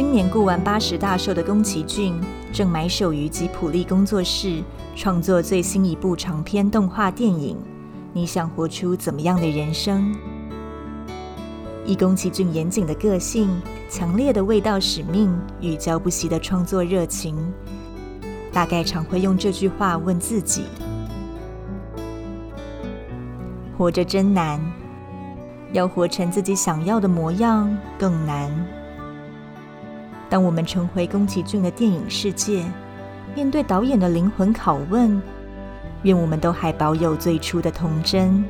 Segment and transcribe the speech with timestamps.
[0.00, 2.14] 今年过完八十大寿的宫崎骏，
[2.54, 4.62] 正埋首于吉卜力工作室
[4.96, 7.54] 创作最新一部长篇动画电影。
[8.14, 10.16] 你想活出怎么样的人生？
[11.84, 13.50] 以宫崎骏严谨的个性、
[13.90, 17.36] 强烈的味道使命与浇不熄的创作热情，
[18.50, 20.64] 大概常会用这句话问自己：
[23.76, 24.58] 活着真难，
[25.74, 28.79] 要活成自己想要的模样更难。
[30.30, 32.64] 当我们重回宫崎骏的电影世界，
[33.34, 35.20] 面对导演的灵魂拷问，
[36.04, 38.44] 愿我们都还保有最初的童真，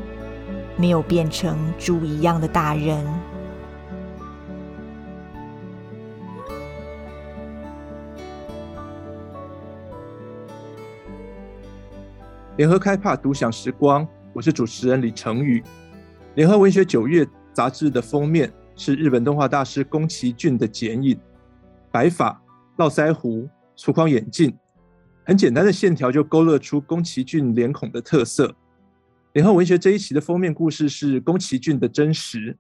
[0.77, 3.03] 没有变成猪一样的大人。
[12.59, 15.65] 联合开帕独享时光，我是主持人李成宇。
[16.35, 21.19] 联合文学九月杂志的封面是日本动画大师宫崎骏的剪影。
[21.93, 22.41] 白发、
[22.77, 24.57] 络腮胡、粗框眼镜，
[25.25, 28.55] 很简单的线条就勾勒出宫崎骏脸孔的特色。
[29.33, 32.57] 联合文学这一期的封面故事是宫崎骏的真实。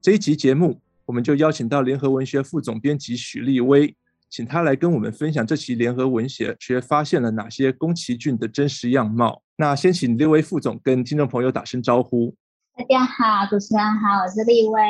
[0.00, 3.94] 这一集节目，我们就邀请到联合文学副总编辑许立威，
[4.28, 9.42] 请他来跟我们分享这期联合文学学发现了哪些宫崎骏的真实样貌。
[9.56, 12.34] 那先请立威副总跟听众朋友打声招呼。
[12.76, 14.80] 大家好，主持人好，我是立威。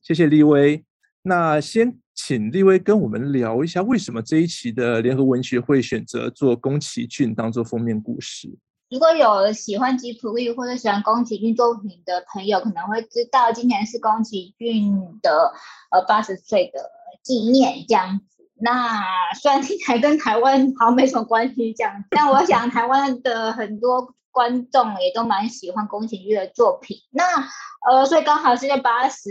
[0.00, 0.82] 谢谢立威。
[1.22, 2.01] 那先。
[2.14, 8.48] 请立威跟我们聊一下，为什么这一期的联合文学会选择做宫崎骏当做封面故事？
[8.90, 15.52] 如果有喜欢吉卜力或者喜欢宫崎骏作品的朋友，可能会知道今年是宫崎骏的
[15.90, 16.90] 呃八十岁的
[17.22, 18.48] 纪念这样子。
[18.60, 19.02] 那
[19.40, 24.14] 虽然听起来跟台湾好像没什么关系这样，但我想台湾的很多。
[24.32, 27.22] 观众也都蛮喜欢宫崎骏的作品，那
[27.88, 29.28] 呃，所以刚好是在八十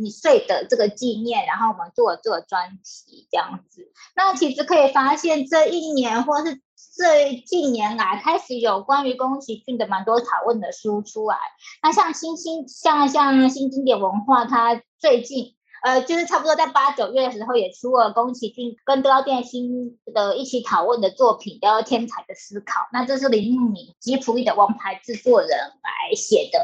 [0.00, 3.90] 你岁的这个纪念，然后我们做了这个专题这样子。
[4.14, 6.60] 那其实可以发现，这一年或是
[6.96, 11.36] 这近年来，开始有关于宫崎骏的蛮多讨论的书出来。
[11.82, 15.56] 那像新新像像新经典文化，它最近。
[15.84, 22.80] 呃，就是差不多在八九月的时候，也出了宫崎骏跟德高电心的一起讨论的作品，叫《天才的思考》。
[22.90, 26.58] 那这是铃木敏吉普力的王牌制作人来写的，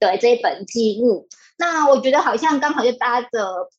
[0.00, 1.28] 对这一本记录。
[1.56, 3.28] 那我觉得好像刚好就搭着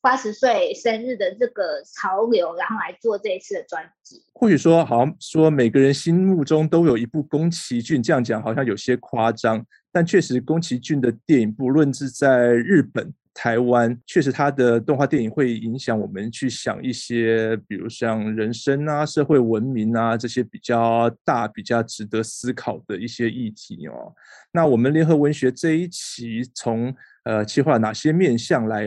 [0.00, 4.24] 八十岁生日的这个潮流，然后来做这一次的专辑。
[4.32, 13.12] 或许说，好像说每个人心目中都有一部宫崎骏，这样讲好像有些夸张，但确实宫崎骏的电影，不论是在日本。
[13.32, 24.12] 台湾确实，他的动画电影会影响我们去想一些，比如像人生啊、社会文明啊这些比较大、比较值得思考的一些议题哦。
[24.52, 28.84] 那我们联合文学这一期从呃计划哪些面向来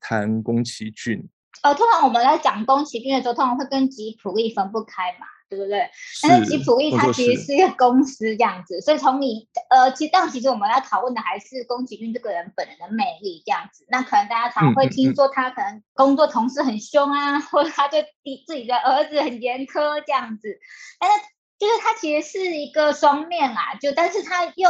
[0.00, 1.26] 谈宫崎骏？
[1.62, 5.26] 呃，通常我们在讲宫崎骏的时候，通常会跟吉卜力分不开嘛。
[5.48, 5.88] 对不对？
[6.22, 13.86] 但是吉普力它其实是一个公司这样子，所以从你呃，其实但其实我们要讨论的还是宫崎骏这个人本人的魅力这样子。
[13.88, 18.04] 那可能大家常会听说他可能工作同事很凶啊，嗯嗯嗯或者他对
[18.46, 20.58] 自己的儿子很严苛这样子。
[20.98, 21.16] 但是
[21.58, 24.68] 就是他其实是一个双面啊，就但是他又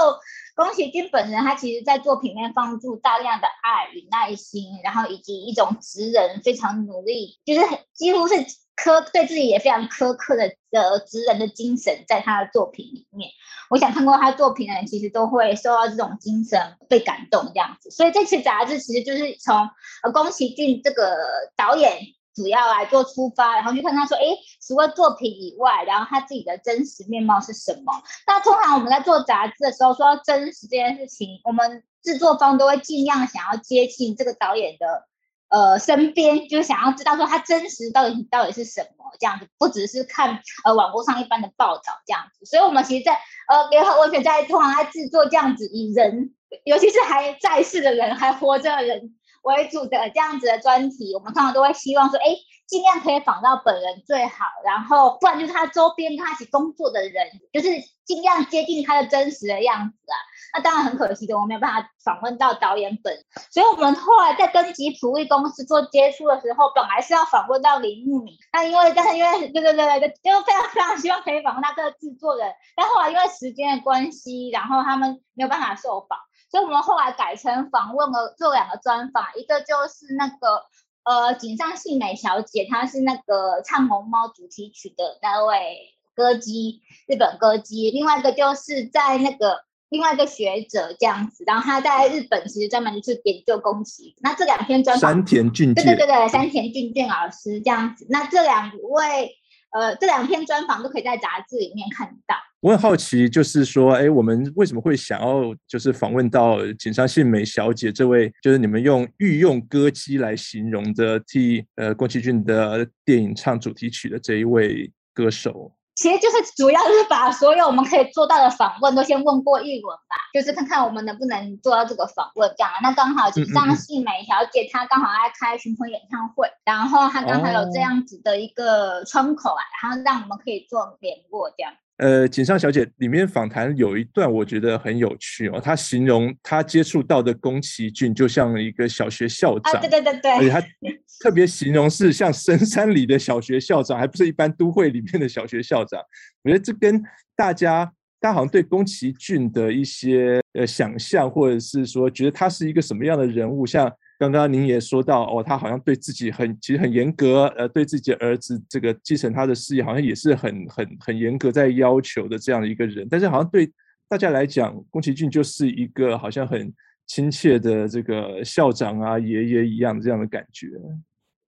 [0.54, 7.60] 宫崎骏本人他其实在作品里面放入大量的爱与耐心，然后以及一种职人非常努力，就是
[7.94, 8.34] 几乎是。
[8.76, 13.31] 苛对自己也非常苛刻的的职人的精神，在他的作品里面，
[13.70, 17.91] 我想看过他作品的人，其实都会受到这种精神被感动这样子。
[17.91, 19.56] 所以这次杂志其实就是从
[20.03, 21.16] 呃宫崎骏这个
[21.56, 21.98] 导演
[22.34, 24.22] 主要来做出发，然后去看他说，哎，
[24.60, 28.03] 除了作品以外，然后他自己的真实面貌是什么？
[28.26, 35.09] 那通常我们在做杂志的时候，说真实这件事情，我们制作方都会尽量想要接近这个导演的。
[35.48, 42.44] 呃，身边就是想要知道说他真实到底到底是什么这样子，不只是看呃网络上一般的报道这样子。
[42.44, 43.12] 所以，我们其实在
[43.48, 46.34] 呃联合文学在通常在制作这样子以人，
[46.65, 49.15] 尤其是还在世的人、还活着的人
[49.54, 57.69] 为主的这样子的专题，我们通常都会希望说，哎，尽量可以访到本人最好，然后不然就是他周边他一起工作的人，就是
[58.04, 60.16] 尽量接近他的真实的样子啊。
[60.54, 63.15] 那当然很可惜的，我没有办法访问到导演本，
[63.51, 76.19] 所以我们后来在跟吉普力公司做接触的时候，本来是要访问到林木敏，那因为但是因为对对对对，就非常非常希望可以访问他这个制作人，但后来因为时间的关系，然后他们没有办法受访，
[76.51, 80.65] 所以我们后来改成访问了做两个专访，一个就是那个
[81.04, 89.65] 呃井上幸美小姐，她是那个唱红猫主题曲的那位歌姬，日本歌姬，另外一个就是在那个。
[89.89, 94.16] 另外一个学者这样子，然后他在日本其实专门就是研究宫崎。
[94.21, 98.04] 那这两篇专访，山田俊介，对对对对，山田俊俊老师这样子。
[98.10, 99.37] 那这两位，
[99.71, 102.34] 呃，这两篇专访都可以在杂志里面看到。
[102.66, 115.71] 我很好奇，就是说，哎，我们为什么会想要就是访问到井上杏美小姐这位，就是你们用御用歌姬来形容的，替呃宫崎骏的电影唱主题曲的这一位歌手？
[115.95, 122.72] 其实就是主要是把所有我们可以做到的访问都先问过一轮吧，就是看看我们能不能做到这个访问这样。
[122.83, 131.72] 那刚好井上杏美小姐她刚好在开巡回演唱会，然后她刚好有这样子的一个窗口啊，然后让我们可以做联络这样。
[131.98, 140.60] 呃，井上小姐里面访谈有一段我觉得很有趣哦，她形容她接触到的宫崎骏就像一个小学校长，啊、对对对对，而且她
[141.25, 145.98] 特别形容是像深山里的小学校长，还不是一般都会里面的小学校长。
[146.43, 147.03] 我觉得这跟
[147.34, 147.91] 大家，
[148.21, 153.91] 大家好像对宫崎骏的一些呃想象，或者是说觉得他是一个什么样的人物，像。
[154.18, 163.07] 刚刚您也说到哦，他好像对自己很其实很严格，呃，对自己的儿子这个继承他的事业，好像也是很很很严格在要求的这样一个人。
[163.10, 163.71] 但是好像对
[164.09, 166.72] 大家来讲，宫崎骏就是一个好像很
[167.07, 170.69] 亲切的这个校长啊、爷爷一样这样的感觉。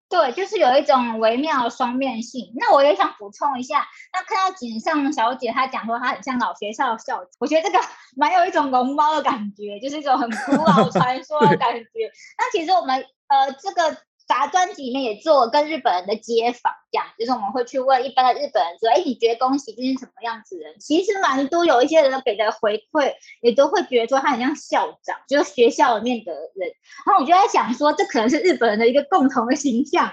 [0.08, 2.52] 对，就是有一种微妙的双面性。
[2.56, 7.78] 那我也想补充一下，那看到锦上小姐她讲说她很像老学校的校长，我觉得这个
[8.16, 12.10] 蛮有一种龙猫的感觉，就是一种很古老传说的感觉。
[12.38, 13.96] 那其实我们呃这个。
[14.28, 26.70] 杂专辑里面也做跟日本人的街访，这样就是我们会去问一般的日本人说：“哎，你觉得宫崎骏是什么样子的人？”其实蛮多有一些人给的回馈，也都会觉得说他很像校长，就是学校里面的人。
[27.06, 30.12] 然后我就在想说，这可能是日本人的一个共同的形象。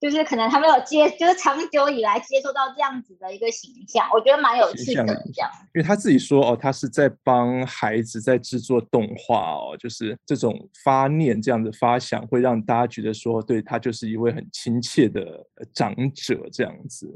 [0.00, 5.50] 就是可能他没有接，就是长久以来接受到这样子的一个形象，我觉得蛮有趣的这样。
[5.74, 17.06] 因为他自己说哦，他是在帮孩子在制作动画哦，就是这种发念这样的发想，会让大家觉得说，对，他就是一位很亲切的长者这样子。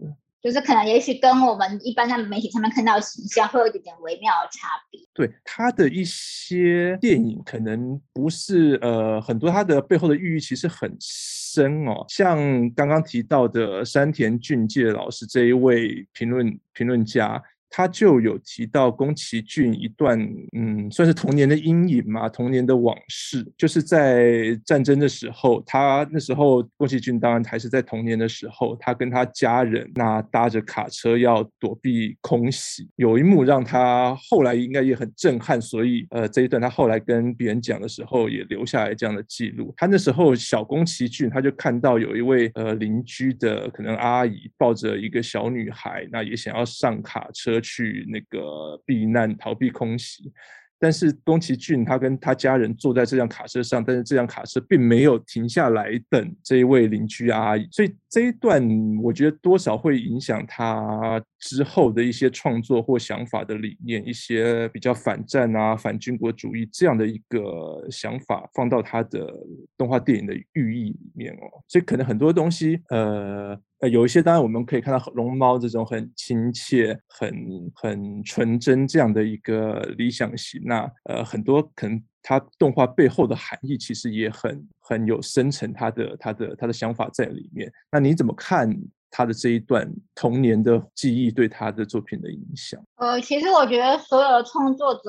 [0.44, 5.00] 就是可能也许跟我们一般在媒体上面看到的形象会有一点点微妙的差别。
[5.14, 12.37] 对，他的一些电影可能不是呃很多，他的背后的寓意其实很深哦，像
[12.75, 17.43] 刚刚提到的山田俊介老师这一位评论评论家。
[17.76, 20.17] 他就有提到宫崎骏一段，
[20.56, 39.75] 嗯，算是童年的阴影嘛，童年的往事，就是在战争的时候，他那时候宫崎骏当然还是在童年的时候，他跟他家人那搭着卡车要躲避空袭，有一幕让他后来应该也很震撼，所以呃这一段他后来跟别人讲的时候也留下来这样的记录。
[39.77, 47.61] 他那时候小宫崎骏他就看到有一位呃邻居的可能阿姨抱着一个小女孩，那也想要上卡车。
[47.65, 50.33] 去那个避难，逃避空袭。
[50.79, 58.63] 但是宫崎骏他跟他家人坐在这辆卡车上，但是这辆卡车并没有停下来等这一位邻居阿姨，所以这一段
[59.03, 69.29] 我觉得多少会影响他之后的一些创作或想法的理念，一些比较反战啊、反军国主义这样的一个想法放到他的
[69.77, 73.61] 动画电影的寓意里面哦，所以可能很多东西，呃。
[73.91, 77.31] 有一些当然我们可以看到龙猫这种很亲切、很
[77.75, 87.71] 很纯真这样的一个理想型，那呃很多可能他动画背后的含义其实也很很有深层他的他的他的想法在里面。
[87.93, 88.75] 那你怎么看
[89.11, 92.83] 他的这一段童年的记忆对他的作品的影响？
[92.97, 95.03] 呃，其实我觉得所有的创作者，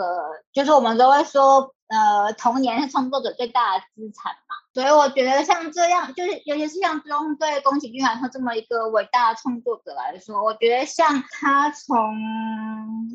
[0.52, 4.56] 就是我们都会说，呃，童年是创作者最大的资产嘛。
[4.76, 11.98] 所以我觉得像这样，就是尤其是像中对宫崎骏来说这么一个伟大的创作者来说，我觉得像他从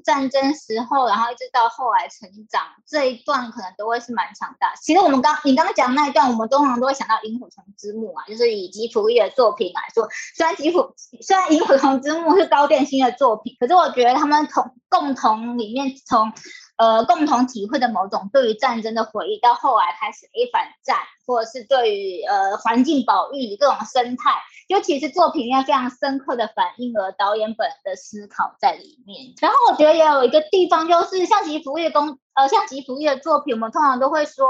[0.03, 4.75] 战争时候，然后一直到后来成长这一段，可能都会是蛮强大。
[4.77, 16.33] 其实我们刚你刚刚讲那一段，我们通常都会想到《萤火虫之墓》啊，就是以吉卜力的作品来说，虽然吉卜虽然《萤火虫之墓》是高畑勋的作品，可是我觉得他们同共同里面从。
[16.81, 20.97] 呃，共同体会的某种对于战争的回忆，到后来开始 A 反战，
[21.31, 24.33] 或者是对于呃环境保育各种生态，
[24.67, 29.33] 尤其是作品要非常深刻的反映了导演本人的思考在里面。
[29.41, 32.19] 然后我觉得也有一个地方，就是像吉卜力的宫。
[32.35, 34.47] 呃，像吉卜力的作品，我们通常都会说，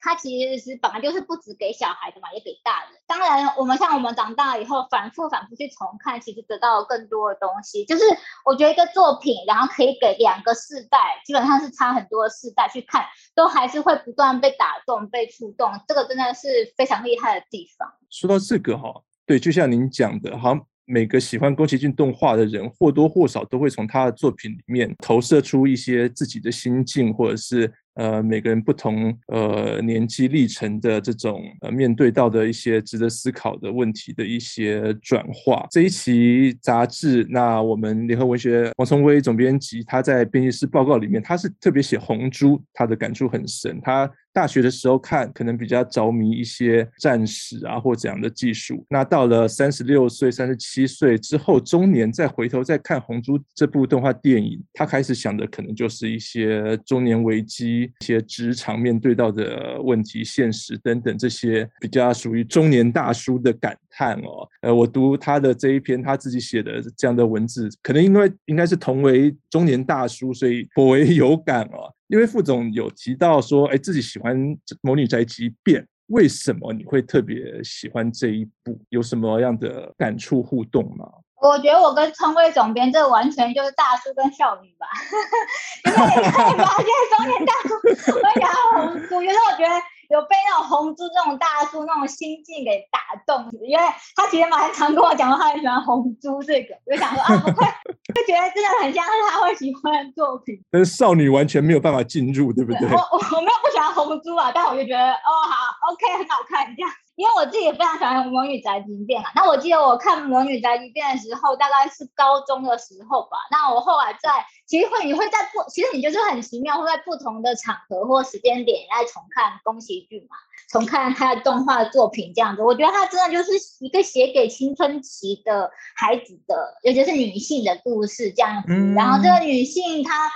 [0.00, 2.90] 它其实是本来就是不只给小孩的嘛，也给大人。
[3.06, 7.84] 当然，我们像我们长大以后，反复反复去重看，其实得到了更多的东西。
[7.84, 8.04] 就是
[8.44, 15.70] 我觉得一个作品，然后可以给两个世代，基本上是差很多世代去看，都还是会不断被打动、被触动。
[15.88, 17.92] 这个真的是非常厉害的地方。
[18.10, 20.54] 说到这个哈，对，就像您讲的，好
[20.86, 27.72] 每个喜欢宫崎骏动画的人，或多或少都会从他的作品里面投射出一些自己的心境，或者是。
[27.94, 35.64] 呃，每个人不同呃年纪历程的这种呃面对到的一些值得思考的问题的一些转化。
[35.70, 43.80] 这一期杂志，那我们联合文学王聪威总编辑他在编辑室报告里面，他是特别写红猪，他的感触很深。
[43.80, 48.84] 他大学的时候看，可能比较着迷一些战士啊或怎样的技术。
[48.90, 57.84] 那到了三十六岁、三十七岁之后，中年再回头再看红猪这部动画电影，他开始想的可能就是一些中年危机。
[58.00, 64.48] 一些职场面对到的问题、现实等等这些比较属于中年大叔的感看哦。
[64.62, 71.92] 呃，我读他的这一篇他自己写的这样的文字，可能因为应该是同为中年大叔，所以颇为有感哦。
[72.08, 74.36] 因为副总有提到说，哎，自己喜欢
[74.82, 78.78] 《魔女宅急便》，为什么你会特别喜欢这一部？
[78.90, 81.06] 有什么样的感触互动吗？
[81.42, 84.86] 我觉得我跟聪威总编这完全就是大叔跟少女吧，
[85.84, 86.86] 因为你可以发现
[87.16, 87.94] 中年大叔会
[88.40, 89.74] 想要红猪，有时候我觉得
[90.10, 93.84] 有被那种红猪这种大叔那种心境给打动，因为
[94.16, 97.66] 他其实蛮常跟我讲说他很喜欢红猪这个，我就想说啊，不会，
[98.14, 100.60] 就觉得真的很像是他会喜欢的作品。
[100.70, 102.88] 但是少女完全没有办法进入，对不对？
[102.88, 106.90] 我我我没有不喜欢红猪啊，但我就觉得哦好，OK，很好看这样。
[107.16, 113.38] 因为我自己也非常喜欢《魔女宅急便》啊，那我记得我看《魔女宅急便》的时候，大概是高中的时候吧。
[113.50, 120.36] 那我后来在，其实会你会在不，其实你就是很奇妙，会在不同的场合或时间点来重看宫崎骏嘛，
[120.70, 122.62] 重看他的动画作品这样子。
[122.62, 128.72] 我觉得他真的就是一个写给青春期的孩子的，尤其是女性的故事这样子。
[128.72, 130.30] 嗯、然后这个女性她。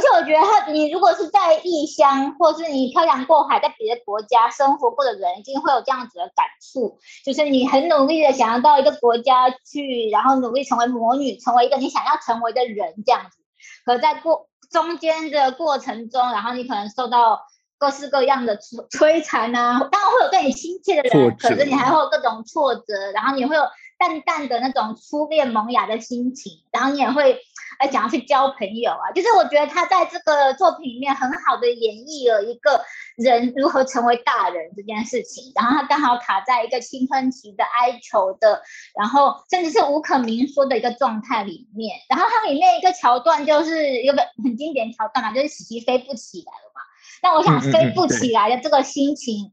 [0.00, 13.36] 而且我觉得他，你如果是在异乡，或是你漂洋过海在别的国家生活过的人，一定会有这样子的感触，就是你很努力的想要到一个国家去，然后努力成为魔女，成为一个你想要成为的人这样子。
[13.84, 17.42] 可在过中间的过程中，然后你可能受到
[17.76, 23.62] 各式各样的摧摧残啊，当然会有对你亲切的人，可是你还会有各种挫折，然后你会有
[23.98, 27.38] 淡淡的那种初恋萌芽的心情，然后你也会。
[27.78, 32.82] 还想要去交朋友啊，就是我觉得他在这个作品里面很好的演绎了一个
[33.16, 38.62] 人如何成为大人这件事情，然后他刚好卡在一个青春期的哀求的，
[38.98, 46.80] 然后甚至是无可明说的一个状态里面，然后它里面一个桥段就是一个很经典桥段嘛，就是喜喜飞不起来了嘛，
[47.22, 49.52] 那我想飞不起来的这个心情。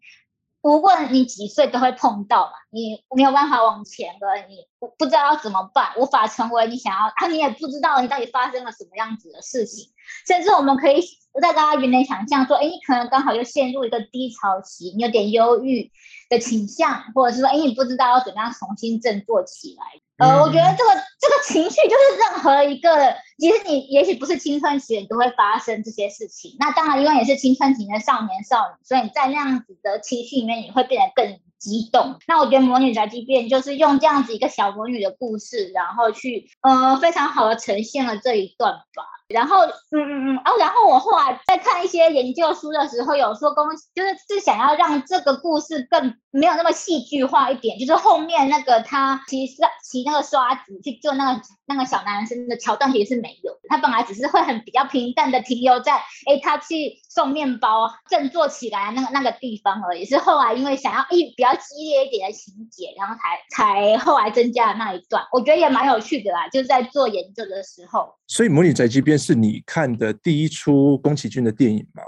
[0.68, 9.90] 无论你几岁都会碰到嘛，你没有办法往前了，你不不知道要怎么办，无法成为你想要啊，你也不知道你到底发生了什么样子的事情，
[10.28, 11.02] 甚至我们可以
[11.42, 15.90] 在大家原来想象说，哎，你可能刚好又陷入一个低潮期，你有点忧郁
[16.30, 19.86] 的倾向，或者是说，哎，你不知道要怎么样重新振作起来。
[20.18, 20.90] 呃，我觉得这个
[21.22, 22.90] 这个情绪就是任何一个，
[23.38, 26.56] 其实你也许不是青春期，你都会发生这些事情。
[26.60, 32.18] 那当然，因为也是青春期的少年少女，所以你在那样子的情绪里面，你会变得更激动。
[32.28, 39.04] 那我觉得《魔女宅急便》就是用这样子一个小魔女的故事，然后去呃非常好的呈现了这一段吧。
[39.28, 68.14] 然后，嗯嗯嗯，哦，然后我后来在看一些研究书的时候，有说公就是是想要让这个故事更没有那么戏剧化一点，就是后面那个他骑刷骑那个刷子去救那个那个小男生的桥段其实是没有，他本来只是会很比较平淡的停留在，哎，他去送面包振作起来那个那个地方而已，是后来因为想要一比较激烈一点的情节，然后才才后来增加了那一段，我觉得也蛮有趣的啦，就是在做研究的时候。
[68.28, 72.04] 所以《魔女宅急便》是你看的第一出宫崎骏的电影吗？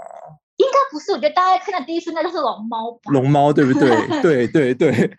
[0.56, 2.88] 应该不是，我觉得大家看的第一出那就是《龙猫》。
[3.12, 3.88] 龙猫对不对？
[4.22, 4.92] 对 对对。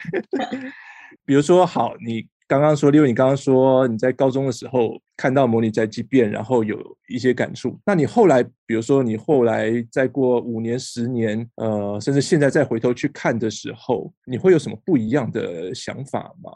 [1.26, 6.78] 比如说，好，你刚刚说，例如你刚刚说你在高中的时候看到《魔女宅急便》，然后有
[7.08, 7.80] 一些感触。
[7.86, 16.52] 那你后来，比如说你后来再过五年、十年，呃，甚至现在再回头去看的时候，你会有什么不一样的想法吗？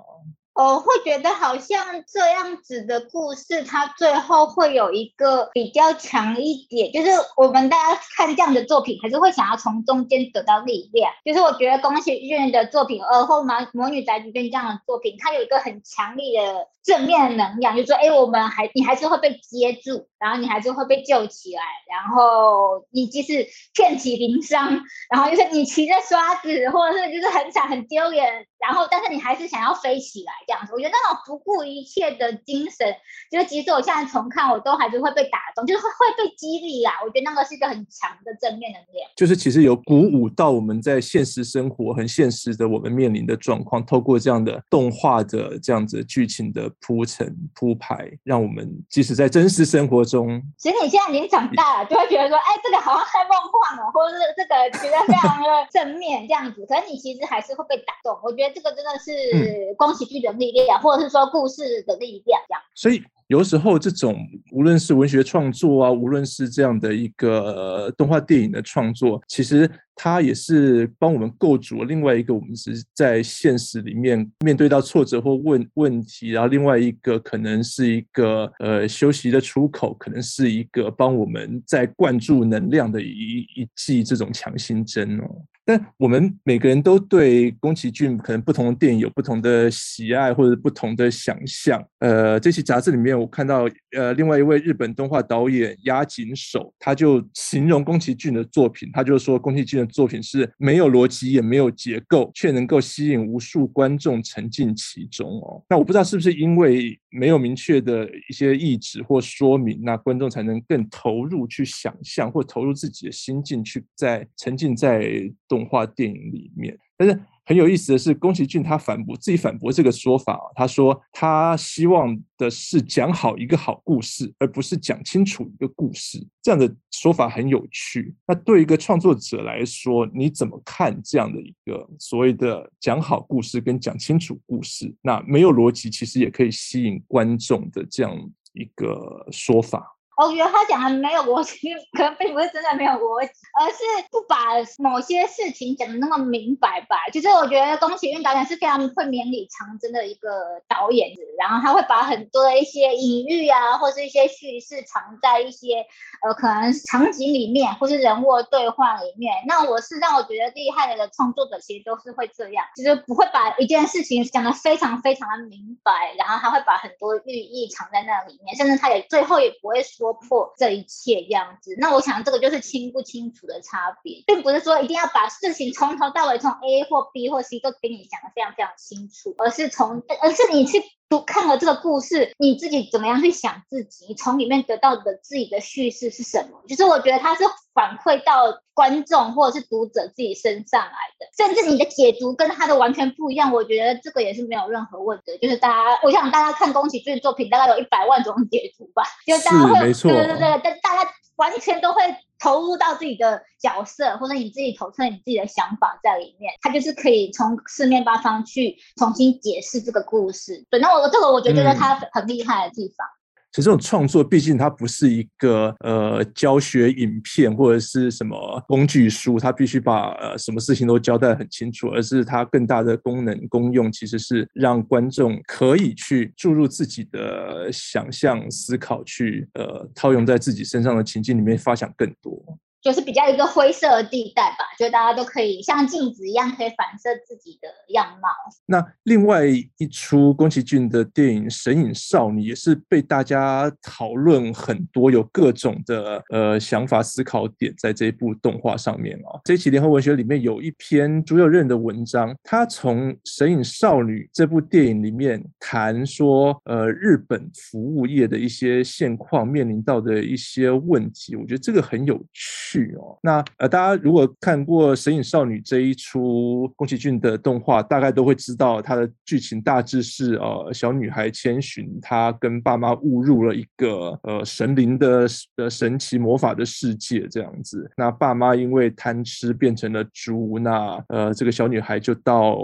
[0.56, 11.12] 我会觉得好像这样子的故事，它最后会有一个比较强一点，就是我们大家看这样的作品，还是会想要从中间得到力量。
[11.26, 30.32] 就是我觉得宫崎骏的作品，而后嘛，《魔女宅急便》这样的作品，它有一个很强力的正面能量，就说，哎，我们还你还是会被接住，然后你还是会被救起来，然后你即使遍体鳞伤，然后就是你骑着刷子，或者是就是很惨很丢脸，然后但是你还是想要飞起来。
[30.48, 30.74] 这样子。
[30.74, 32.88] 我觉得那种不顾一切的精神，
[33.32, 36.92] 就是即使我现在重看，我都还是会被打动，就是会会被激励啦。
[37.04, 39.10] 我觉得那个是一个很强的正面能量。
[39.16, 56.66] 就是其实有鼓舞到我们在现实生活很现实的我们面临的状况，透过这样的动画的这样子剧情的铺陈铺排，让我们即使在真实生活中，其实你现在已经长大了，就会觉得说，哎，这个好像太梦幻了，或者是这个觉得非常的正面这样子。
[56.68, 58.18] 可是你其实还是会被打动。
[58.24, 62.62] 我觉得这个真的是宫崎骏的力量，或者是说故事的力量这样。
[62.74, 63.04] 所以。
[63.28, 64.16] 有时候，这种
[64.52, 85.26] 无论是文学创作啊，无论是这样的一个动画电影的创作，其实它也是帮我们构筑了另外一个我们是在现实里面面对到挫折或问问题，然后另外一个可能是一个呃休息的出口，可能是一个帮我们在灌注能量的一一剂这种强心针哦。
[85.66, 91.84] 但我们每个人都对宫崎骏可能不同的电影有不同的喜爱或者不同的想象。
[91.98, 93.68] 呃，这期杂志里面我看到，
[93.98, 105.64] 呃，另外一位日本动画导演押井守，他就形容宫崎骏的作品，他就说宫崎骏的作品是没有逻辑也没有结构，却能够吸引无数观众沉浸其中哦。
[105.68, 115.12] 那我不知道是不是因为没有明确的一些意志或说明，那观众才能更投入去想象或投入自己的心境去在沉浸在。
[115.56, 126.28] 动画电影里面，但是很有意思的是，宫崎骏他反驳自己反驳这个说法，他说他希望的是讲好一个好故事，而不是讲清楚一个故事。
[126.42, 128.14] 这样的说法很有趣。
[128.28, 134.94] 那对一个创作者来说，你怎么看这样的一个所谓的讲好故事跟讲清楚故事？
[135.02, 138.14] 那没有逻辑，其实也可以吸引观众的这样
[138.54, 139.95] 一个说法。
[140.18, 144.36] 我觉得他讲的没有逻辑， 可能并不是真的没有逻辑，而是不把
[144.80, 146.96] 某些事情讲的那么明白吧。
[147.12, 150.30] 其实我觉得宫崎骏导演是非常会绵里藏针的一个
[150.70, 155.86] 导演，然后他会把很多的一些隐喻啊，或是一些叙事藏在一些
[156.26, 159.34] 呃可能场景里面，或是人物的对话里面。
[159.48, 170.05] 那我是让我觉得厉害的创作者，其实都是会这样，就是不会把一件事情讲的非常非常的明白，然后他会把很多寓意藏在那里面，甚至他也最后也不会说。
[170.06, 186.62] 说破这一切样子，那我想这个就是清不清楚的差别，并不是说一定要把事情从头到尾从 A 或 B 或 C 都给你讲的非常非常清楚，而是从而是你去读看了这个故事，你自己怎么样去想自己，从里面得到的自己的叙事是什么？
[186.68, 195.38] 就是我觉得它是反馈到观众或者是读者自己身上来的，甚至你的解读跟他的完全不一样，我觉得这个也是没有任何问题。
[195.42, 202.02] 就是大家，我想大家看宫崎骏作品，大概有一百万种解读吧，就大家会，对对对对，但大家完全都会
[202.40, 210.66] 投入到自己的角色，或者你自己投射你自己的想法在里面，他就是可以从四面八方去重新解释这个故事。
[210.70, 213.08] 对，那我这个我觉得他很厉害的地方。
[213.56, 232.60] 其实这种创作毕竟它不是一个呃教学影片或者是什么工具书，它必须把呃什么事情都交代很清楚，而是它更大的功能功用其实是让观众可以去注入自己的想象思考，去呃套用在自己身上的情境里面发想更多。
[232.86, 238.30] 就是比较一个灰色的地带吧，就大家都可以像镜子一样，可以反射自己的样貌。
[238.68, 249.42] 那另外一出宫崎骏的电影《神隐少女》也是被大家讨论很多，有各种的呃想法思考点在这一部动画上面哦。
[249.46, 262.75] 这一期联合文学里面有一篇朱佑任的文章，他从《神隐少女》这部电影里面谈说，呃，日本服务业的一些现况面临到的一些问题，我觉得这个很有趣。
[262.98, 277.90] 哦，那呃，大家如果看过《神隐少女》这一出宫崎骏的动画，大概都会知道它的剧情大致是呃，小女孩千寻她跟爸妈误入了一个呃神灵的的神奇魔法的世界这样子。
[277.96, 282.58] 那爸妈因为贪吃变成了猪，那呃这个小女孩就到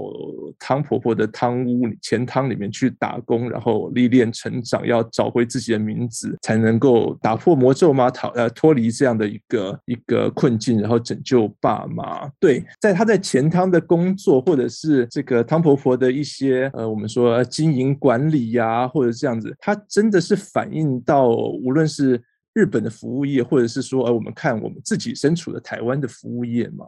[0.60, 10.01] 汤婆婆的汤屋钱汤里面去打工，然后历练成长，要找回自己的名字，才能够打破魔咒嘛，逃呃脱离这样的一个一。
[10.06, 12.28] 个困境，然后拯救爸妈。
[12.40, 22.22] 对，在他在钱汤的工作，或者是这个汤婆婆的一些呃，我们说经营管理呀、或者这样子，他真的是反映到无论是
[22.54, 26.86] 日本的服务业，或者是说呃，我们看我们自己身处的台湾的服务业嘛？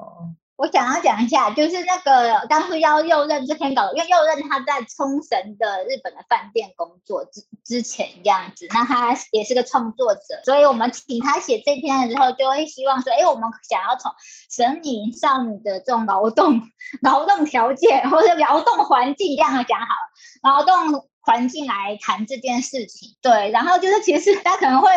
[0.63, 14.09] 我想要讲一下，就是那个当初邀右任这篇稿，因为右任他在冲绳的日本的饭店工作之之前这样子，那他也是个创作者，所以我们请他写这篇的时候，就会希望说，哎，我们想要从
[14.49, 16.61] 神隐少女的这种劳动
[17.01, 19.87] 劳动条件或者劳动环境这样讲好，
[20.43, 23.17] 劳动环境来谈这件事情。
[23.21, 24.87] 对，然后就是其实他可能会。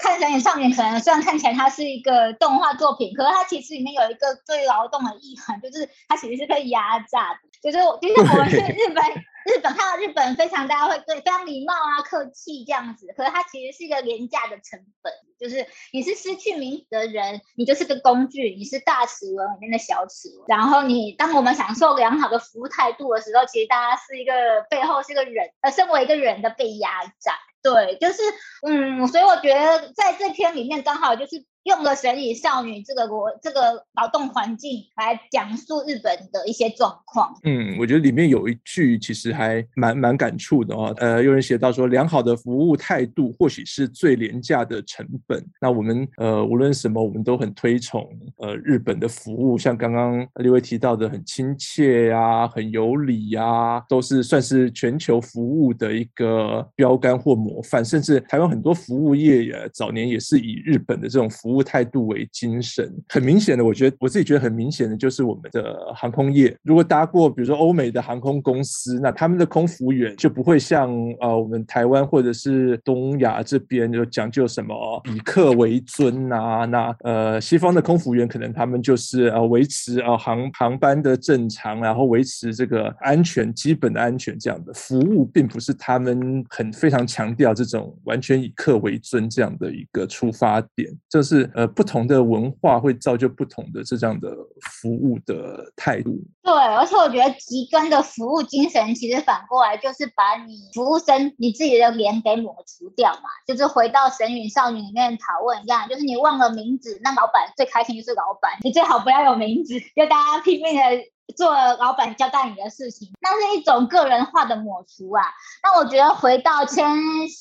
[0.00, 7.40] 看神隐少女，可能虽然看起来它是一个动画作品，可是它其实里面有一个最劳动的意涵，就是它其实是被压榨的。
[7.62, 9.04] 就是，就是我们去日本，
[9.44, 15.12] 日本看到日本非常大家会对非常礼貌啊、客气这样子，可是它其实是一个廉价的成本。
[15.38, 20.44] 就是你是失去名字的人，你就是个工具，你是大齿轮里面的小齿轮。
[20.48, 24.32] 然后你当我们享受良好的服务态度的时候，其实大家是一个
[24.70, 27.34] 背后是个人，呃，身为一个人的被压榨。
[27.62, 28.22] 对，就是
[28.66, 31.44] 嗯，所以我觉得在这篇里面刚好就是。
[31.64, 37.34] 用了神隐少女这个国这个劳动环境来讲述日本的一些状况。
[37.44, 40.94] 嗯，我觉得里面有一句其实还蛮蛮感触的哦。
[40.96, 45.44] 呃，有人写到说，良好的服务态度或许是最廉价的成本。
[45.60, 57.84] 那我们呃无论什么，我们都很推崇呃日本的服务，像刚刚六位提到的很亲切呀、很有礼呀、都是算是全球服务的一个标杆或模范。
[57.84, 61.49] 甚至台湾很多服务业也早年也是以日本的这种服。
[61.50, 66.56] 服务态度为精神，很明显的，我觉得我自己觉得很明显的，就是我们的航空业。
[66.62, 76.64] 如果搭过，比如说欧美的航空公司，那他们的空服员就不会像呃我们台湾或者是东亚这边就讲究什么以客为尊啊。
[76.66, 91.39] 那呃西方的空服员可能他们就是呃维持呃航航班的正常，然后维持这个安全基本的安全这样的服务，并不是他们很非常强调这种完全以客为尊这样的一个出发点，这是。
[91.54, 94.28] 呃，不同的文化会造就不同的这样的
[94.60, 96.18] 服务的态度。
[96.42, 103.28] 对，而且我觉得极端的服务精神，其实反过来就是把你服务生你自己的脸给抹除掉嘛。
[103.46, 110.82] 就是回到神隐少女里面讨论一样，就是你忘了名字，那老板最开心就是老板，你最好不要有名字，就大家拼命的。
[111.32, 115.22] 做老板交代你的事情，那是一种个人化的抹除啊。
[115.62, 116.96] 那我觉得回到千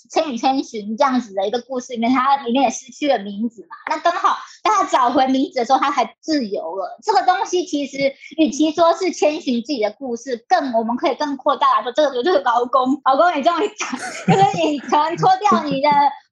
[0.10, 3.76] 千与千寻这样子的一个故事里面，它里面也失去了名字嘛。
[3.90, 7.00] 那刚好当他找回名字的时候，他才自由了。
[7.04, 13.90] 这个东西其实与其说是千寻自己的故事，更我们可以更扩大来说，这个就是劳工，劳工你终于讲，
[14.28, 15.90] 就是你可能脱掉你的。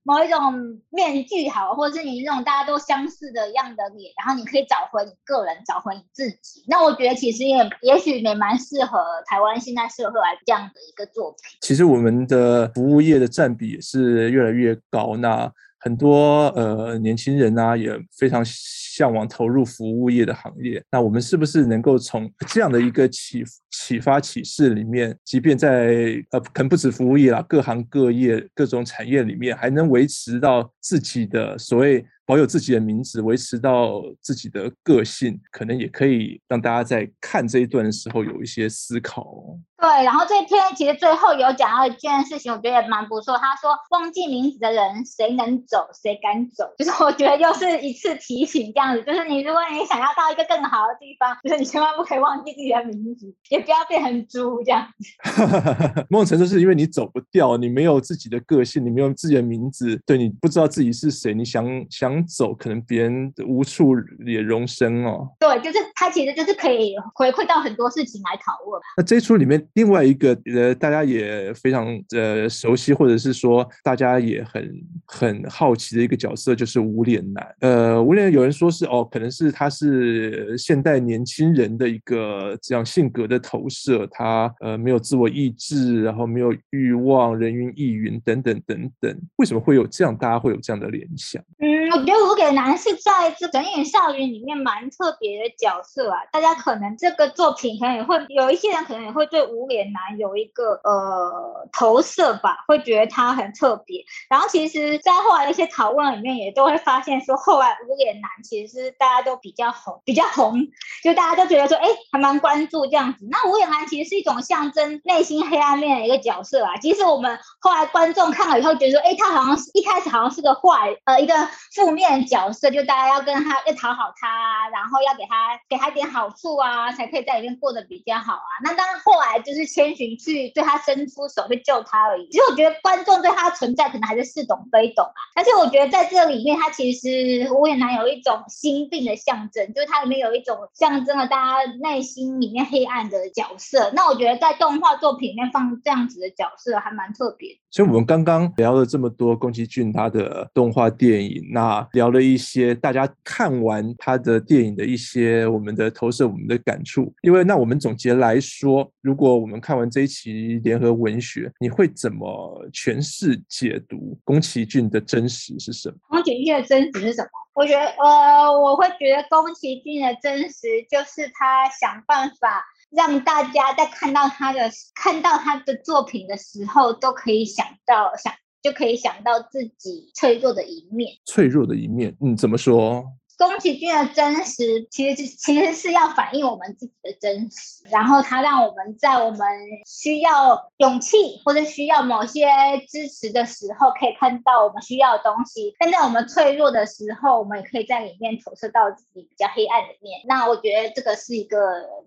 [0.07, 6.63] 某一种面具好，或者是你那种大家都相似的样的脸，然后你可以找回你个人，找回你自己。
[6.65, 11.57] 那我觉得其实也也许也蛮适合台湾现在社会来这样的一个作品。
[11.59, 15.51] 其实我们的服务业的占比也是越来越高，那
[15.87, 20.83] 很多呃年轻人啊也非常向往投入服务业的行业。
[20.91, 32.05] 那我们是不是能够从这样的一个启启发启示里面，即便在呃，可能不止服务业啦，各行各业各种产业里面，还能维持到自己的所谓。
[32.27, 39.57] 保有自己的名字，维持到自己的个性，可能也可以让大家在看这一段的时候有一些思考。
[39.79, 43.37] 对，然后这篇其实最后有讲到一件事情，我觉得也蛮不错。
[43.37, 56.05] 他说：“忘记名字的人，谁能走，谁敢走？”就是我觉得又是一次提醒，这样子，就是你如果你想要到一个更好的地方，就是你千万不可以忘记自己的名字，也不要变成猪这样子。
[56.09, 62.17] 某种程度是因为你走不掉，你没有自己的个性，你没有自己的名字，对，你不知道自己是谁，你想想。
[62.27, 65.27] 走，可能别人无处也容身哦。
[65.39, 68.81] 对，就是他其实就是可以回馈到很多事情来讨论。
[68.97, 74.71] 那这一出里面另外一个呃，大家也非常呃熟悉，或者是说大家也很
[75.05, 77.55] 很好奇的一个角色，就是无脸男。
[77.61, 89.19] 呃，无脸有人说是哦，可能是他是现代年轻人的一个这样性格的投射，他呃没有自我意志，然后没有欲望，人云亦云等等等等。
[89.37, 90.15] 为什么会有这样？
[90.15, 91.41] 大家会有这样的联想？
[91.59, 92.27] 嗯，我觉得。
[92.27, 104.03] 无脸男是在这《神隐少女》里面蛮特别的角色啊，大家可能这个作品可能也会有一些人可能也会对无无脸男有一个呃投射吧，会觉得他很特别。
[104.29, 110.59] 然后其实，在后来的一些讨论里面，也都会发现说，后来无脸男其实是大家都比较红，比较红，
[111.03, 113.27] 就大家都觉得说，哎，还蛮关注这样子。
[113.31, 116.77] 那无脸男其实是一种象征内心黑暗面的一个角色啊。
[116.77, 121.33] 其实我们后来观众看了以后，觉得说，哎，他好像是一开始好像是个坏，呃，一个
[121.73, 122.17] 负面。
[122.27, 128.51] 角色就大家要跟他要讨好他，然后要给他给他点好处啊，才可以在里面过得比较好啊。
[128.63, 132.27] 那当然后来就是千寻去对他伸出手去救他而已。
[132.29, 135.19] 其实我觉得观众对他的存在可能还是似懂非懂啊。
[135.33, 143.89] 但是我觉得在这里面，他其实无脸男有一种心病的象征，就是它里面有一种象征了大家内心里面黑暗的角色。
[143.93, 147.57] 那我觉得在动画作品里面放这样子的角色还蛮特别。
[147.77, 157.13] 所以我们刚刚聊了这么多宫崎骏他的动画电影，那聊了一些大家看完他的电影的一些我们的投射、我们的感触。
[157.21, 165.97] 因为那我们总结来说，如果我们看完这一期联合文学，你会怎么诠释、解读宫崎骏的真实是什么？
[166.09, 167.29] 宫崎骏的真实是什么？
[167.53, 172.65] 我觉得，呃，我会觉得宫崎骏的真实就是他想办法。
[172.89, 181.13] 让大家在看到他的看到他的作品的时候，都可以想到想就可以想到自己脆弱的一面。
[181.25, 183.05] 脆弱的一面，嗯，怎么说？
[183.37, 189.39] 宫崎骏的真实，其实其实是要反映我们自己的真实，然后他让我们在我们
[189.85, 192.47] 需要勇气或者需要某些
[192.89, 200.19] 支持的时候，可以看到我们需要的东西；但在我们脆弱的时候，我们也可以在里面投射到自己比较黑暗的面。
[200.27, 201.57] 那我觉得这个是一个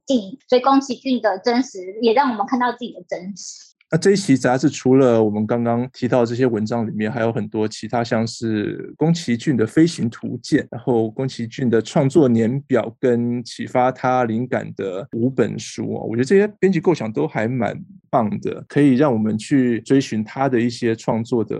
[0.04, 3.69] 镜，所以宫崎骏的真实也让我们看到自己的真实。
[3.92, 17.76] 那这一期杂志除了我们刚刚提到这些文章里面，还有很多其他，像是宫崎骏的飞行图鉴，然后宫崎骏的创作年表跟启发他灵感的五本书啊，我觉得这些编辑构想都还蛮
[18.08, 21.58] 棒的，可以让我们去追寻他的一些创作的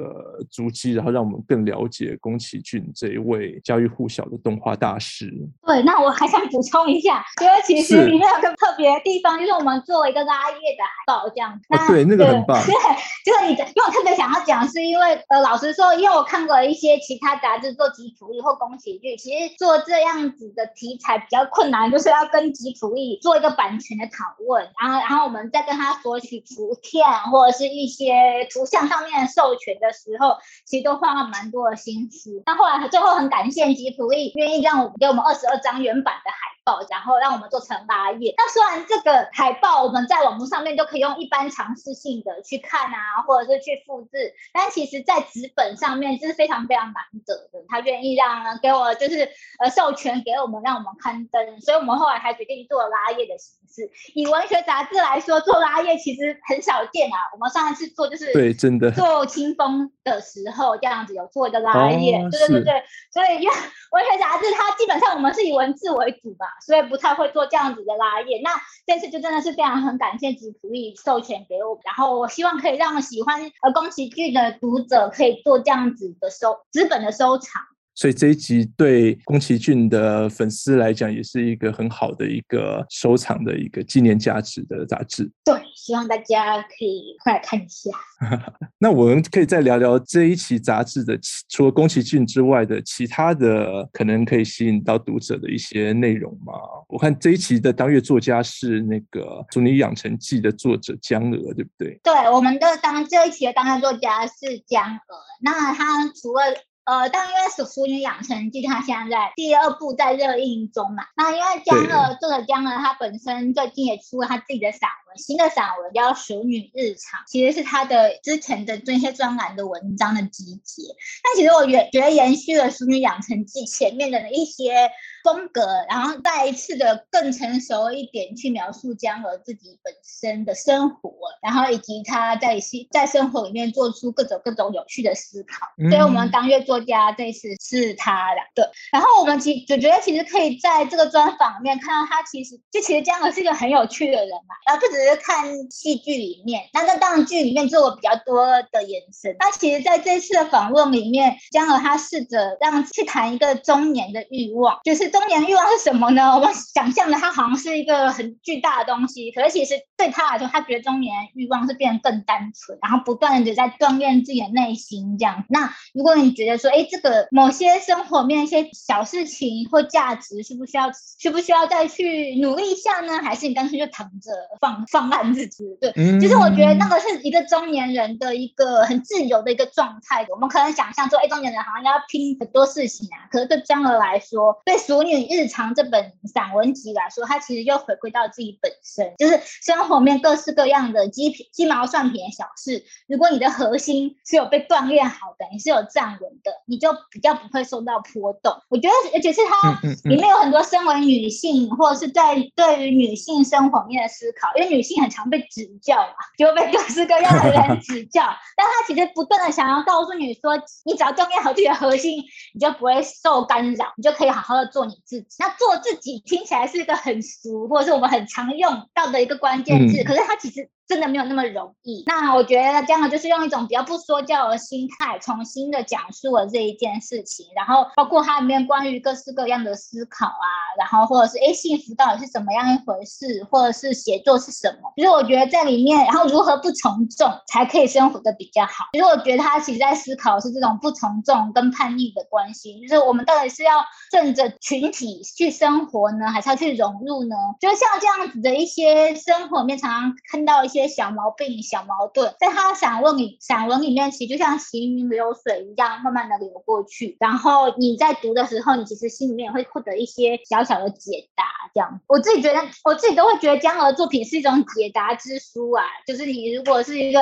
[0.48, 5.32] 足迹，然后让我们更了解宫崎骏这一位家喻户晓的动画大师。
[5.66, 11.60] 对，那我还想补充一下，因为其实里面有个特别的地方，就是我们做一个拉页的海报这样。
[11.70, 12.19] 啊、对，那个。
[12.26, 12.74] 很棒，对，
[13.24, 32.42] 就是你，因为我特别想要讲，是因为呃，老实说，因为我看过一些其他杂志做吉普力或宫崎骏，其实做这样子的题材比较困难，就是要跟吉普力做一个版权的讨论，然后然后我们再跟他索取图片或者是一些图像上面的授权的时候，其实都花了蛮多的心思。
[32.46, 38.34] 那后来最后很感谢吉普力愿意让我们给我们二十二张原版的海报，然后让我们做成拉页。
[38.36, 42.09] 那虽然这个海报我们在网络上面都可以用一般常识性。
[42.18, 47.64] 的去看啊，或者是去复制，但其实，在纸本上面这是非常非常难得的。
[47.68, 53.90] 他愿意让给我，就是呃授权给我们，让我们刊登，所以我们后来还决定做拉页的形式。
[54.14, 57.16] 以文学杂志来说，做拉页其实很少见啊。
[57.32, 62.82] 我们上一次做就是对，真的做清风的时候这样子有做一个拉页，哦、对对对对。
[63.10, 63.54] 所以因为
[63.92, 68.40] 文学杂志它基本上我们是以文字为主吧，所以不太会做这样子的拉页。
[68.44, 68.50] 那
[68.86, 72.10] 这次就真的是非常很感谢吉卜力授权给我，然后。
[72.10, 77.62] 我希望可以让喜欢呃宫崎骏的读者可以做这样子的收资本的收藏。
[77.94, 85.30] 所以这一集对宫崎骏的粉丝来讲，也是一个很好的一个收藏的一个纪念价值的杂志。
[85.44, 87.90] 对，希望大家可以快来看一下。
[88.78, 96.54] 那我们可以再聊聊这一期杂志的，除了宫崎骏之外的其他的可能可以吸引到读者的一些内容吗？
[96.88, 99.20] 我看这一期的当月作家是那个
[99.52, 102.00] 《俗女养成记》的作者江娥，对不对？
[102.02, 105.16] 对，我们的当这一期的当月作家是江娥。
[105.42, 106.42] 那他除了
[106.84, 120.82] 呃，但因为《俗女养成记》它现在在第二部在热映中嘛，那因为江乐作者江乐他本身最近也出了他自己的散文，新的散文叫《熟女日常》，其实是他的之前的这些专栏的文章的集结。
[121.22, 124.90] 但其实我觉觉得延续了《熟女养成记》前面的一些。
[125.22, 131.12] 风格，然后再一次的更成熟一点去描述江乐自己本身的生活，
[131.42, 132.58] 然后以及他在
[132.90, 135.66] 在生活里面做出各种各种有趣的思考。
[135.76, 138.40] 嗯、所以，我们当月作家这次是他的。
[138.54, 149.34] 对，然后我们其就觉得其实可以在这个专访里面看到他其实就其实江河是一个很有趣的人嘛，然后不只是看戏剧里面，那在当剧里面做了比较多的延伸。
[149.38, 155.10] 那其实在这次的访问里面，江河他试着让去谈一个中年的欲望，就是。
[155.10, 156.36] 中年欲望是什么呢？
[156.36, 165.44] 我们想象的他好像是一个很巨大的东西，可是其实对他来说，他觉得中年欲望是变得更单纯，然后不断的在锻炼自己的内心这样。
[165.48, 173.18] 那如果你觉得说，哎，这个某些生活面一些小事情或价值，需不需要需不需要再去努力一下呢？
[173.18, 175.64] 还是你干脆就躺着放放烂自己？
[175.80, 180.26] 对，嗯、就是我觉得那个是一个中年人的一个很自由的一个状态。
[180.30, 192.84] 我们可能想象说，哎，中年人好像要拼很多事情啊，可是对江娥来说，对熟女日常这本散文集来说，它其实又回归到自己本身，就是生活面各式各样的鸡皮鸡毛蒜皮的小事。
[193.08, 198.52] 如果你的核心是有被锻炼好的，你是有站稳的，你就比较不会受到波动。
[198.68, 208.22] 我觉得，而且是它里面有很多身为女性或者是在对于女性生活面的思考，因为女性很常被指教嘛，就会被各式各样的人指教。
[208.56, 212.22] 但他其实不断的想要告诉你说，你只要锻炼好自己的核心，
[212.54, 215.26] 你就不会受干扰，你就可以好好的做你自己。
[215.38, 220.68] 那做自己听起来是一个很俗，或者是我们很常用到的一个关键字，嗯、可是它其实。
[220.90, 222.02] 真的没有那么容易。
[222.04, 234.92] 那我觉得这样就是用一种比较不说教的心态，重新的讲述了这一件事情，然后包括它里面关于各式各样的思考啊，然后或者是哎，幸福到底是怎么样一回事，或者是写作是什么？
[234.96, 238.86] 其实我觉得在里面，然后如何不从众才可以生活的比较好？
[238.92, 247.36] 其实我觉得他其实在思考的是这种不从众跟叛逆的关系，就是我们到底是要顺着群体去生活呢，还是要去融入呢？
[247.60, 250.79] 就像这样子的一些生活里面，常常看到一些。
[250.88, 257.16] 小毛病、小矛盾，在他散文里散文里面，其实就像行云流水一样，慢慢的流过去。
[257.20, 261.44] 然后你在读的时候，你其实心里面也会获得一些小小的解答。
[261.72, 265.84] 这样，我自己觉得，我自己都会觉得江河的作品是一种解答之书啊。
[266.06, 267.20] 就是你如果是一个，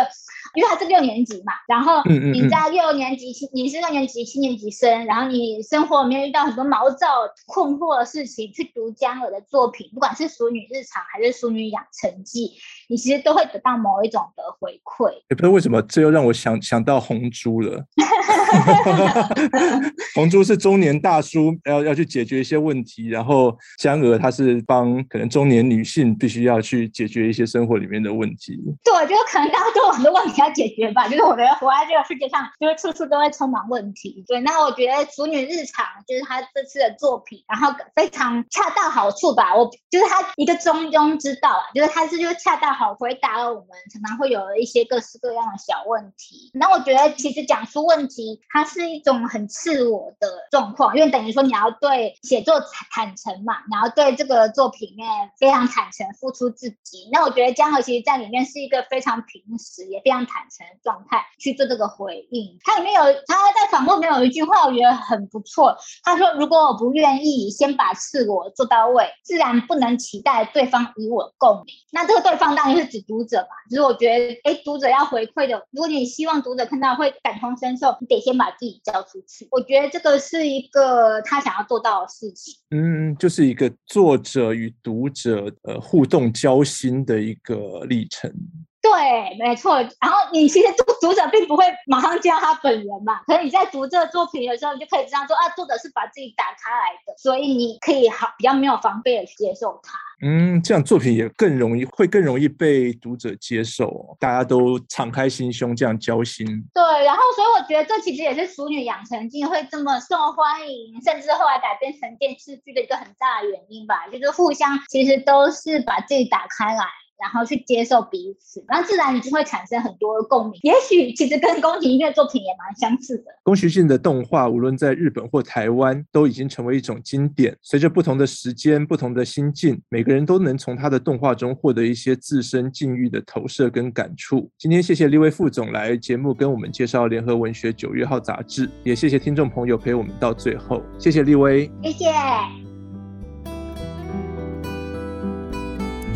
[0.55, 7.09] 因为他是六年级嘛，然后你在六年级七，你是六年级七年级生，然后你生活里面遇到很多毛躁
[7.47, 12.47] 困惑的事情，去读江河的作品，不管是《淑女日常》还是《淑女养成记》，
[12.88, 15.12] 你其实都会得到某一种的回馈。
[15.31, 17.85] 也不知道为什么，这又让我想想到红猪了。
[20.14, 28.59] 红猪是中年大叔，要要去解决一些问题，然后江娥她是帮可能中年女性必须要去解决一些生活里面的问题。
[28.83, 31.07] 对，就可能大家都有很多问题要解决吧。
[31.09, 34.24] 就是我觉得活在这个世界上，就是处处都会充满问题。
[34.27, 39.55] 对，那我觉得《熟女日常》就是她这次的作品，然后非常恰到好处吧。
[39.55, 46.51] 我就是她一个中庸之道啊，就是她是就恰到好回答了我们常常会有一些各式各样的小问题。
[46.55, 48.41] 那我觉得其实讲出问题。
[48.51, 52.61] 它是一种很自我的状况，因为等于说你要对写作
[52.91, 57.09] 坦诚嘛，然后对这个作品面非常坦诚，付出自己。
[57.12, 62.59] 那我觉得江河其实在里面是一个非常平实也非常坦诚的状态去做这个回应。
[62.64, 65.77] 它里面有他在访问里面有一句话，我觉得很不错。
[66.03, 73.48] 他说：“如果我不愿意先把自我做到位，自然不能期待对方与我共鸣。”那这个对方当然是指读者吧。
[73.68, 78.38] 就是我觉得，哎，读者要回馈的，如果你希望读者看到会感同身受，你得先。
[78.38, 82.54] 把自己交出去，我觉得这个是一个他想要做到的事情。
[82.70, 88.33] 嗯，就是一个作者与读者呃互动交心的一个历程。
[88.81, 89.81] 对，没错。
[89.81, 99.98] 然后你其实读读者并不会马上见到他本人嘛，可是你在读这个作品的时候，你就可以知道说啊，作者是把自己打开来的，所以你可以好比较没有防备的接受他。
[100.20, 106.44] 嗯，这样作品也更容易，会更容易被读者接受，大家都敞开心胸这样交心。
[106.74, 116.85] 对，然后所以我觉得这其实也是《熟女养成记》会这么受欢迎，甚至后来改编成电视剧的一个很大的原因吧，就是互相其实都是把自己打开来。
[117.18, 120.61] 然后去接受彼此，然后自然你就会产生很多的共鸣。
[120.62, 123.24] 也许其实跟宫崎骏的作品也蛮相似的。
[123.42, 127.57] 宫崎骏的动画，无论在日本或台湾，都已经成为一种经典。
[127.62, 134.50] 随着不同的时间、不同的心境，每个人都能从他的动画中获得一些自身境遇的投射跟感触。
[134.57, 140.83] 今天谢谢立威副总来节目跟我们介绍联合文学九月号杂志，也谢谢听众朋友陪我们到最后。
[140.98, 142.67] 谢谢立威，谢谢。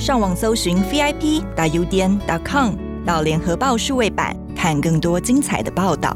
[0.03, 2.75] 上网搜寻 vip.udn.com，
[3.07, 6.13] 到联合报数位版看更多精彩的报道。